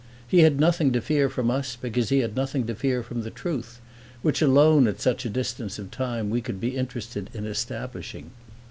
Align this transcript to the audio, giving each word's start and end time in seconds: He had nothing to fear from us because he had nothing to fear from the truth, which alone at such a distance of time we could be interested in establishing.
He 0.27 0.39
had 0.39 0.59
nothing 0.59 0.91
to 0.93 0.99
fear 0.99 1.29
from 1.29 1.51
us 1.51 1.75
because 1.79 2.09
he 2.09 2.21
had 2.21 2.35
nothing 2.35 2.65
to 2.65 2.73
fear 2.73 3.03
from 3.03 3.21
the 3.21 3.29
truth, 3.29 3.79
which 4.23 4.41
alone 4.41 4.87
at 4.87 4.99
such 4.99 5.25
a 5.25 5.29
distance 5.29 5.77
of 5.77 5.91
time 5.91 6.31
we 6.31 6.41
could 6.41 6.59
be 6.59 6.75
interested 6.75 7.29
in 7.35 7.45
establishing. 7.45 8.31